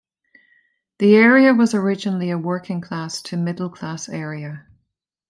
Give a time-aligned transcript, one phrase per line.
[0.97, 4.65] The area was originally a working class to middle class area.